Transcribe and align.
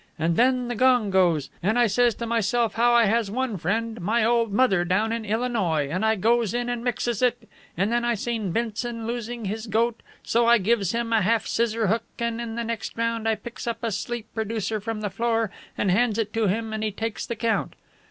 And 0.17 0.35
then 0.35 0.67
the 0.67 0.73
gong 0.73 1.11
goes, 1.11 1.51
and 1.61 1.77
I 1.77 1.85
says 1.85 2.15
to 2.15 2.25
myself 2.25 2.73
how 2.73 2.91
I 2.93 3.05
has 3.05 3.29
one 3.29 3.55
friend, 3.57 4.01
my 4.01 4.25
old 4.25 4.51
mother 4.51 4.83
down 4.83 5.11
in 5.11 5.25
Illinois, 5.25 5.89
and 5.91 6.03
I 6.03 6.15
goes 6.15 6.55
in 6.55 6.69
and 6.69 6.83
mixes 6.83 7.21
it, 7.21 7.47
and 7.77 7.91
then 7.91 8.03
I 8.03 8.15
seen 8.15 8.51
Benson 8.51 9.05
losing 9.05 9.45
his 9.45 9.67
goat, 9.67 10.01
so 10.23 10.47
I 10.47 10.57
gives 10.57 10.91
him 10.91 11.13
a 11.13 11.21
half 11.21 11.45
scissor 11.45 11.85
hook, 11.85 12.05
and 12.17 12.41
in 12.41 12.55
the 12.55 12.63
next 12.63 12.97
round 12.97 13.27
I 13.27 13.35
picks 13.35 13.67
up 13.67 13.83
a 13.83 13.91
sleep 13.91 14.25
producer 14.33 14.81
from 14.81 15.01
the 15.01 15.11
floor 15.11 15.51
and 15.77 15.91
hands 15.91 16.17
it 16.17 16.33
to 16.33 16.47
him, 16.47 16.73
and 16.73 16.83
he 16.83 16.89
takes 16.91 17.27
the 17.27 17.35
count.' 17.35 17.75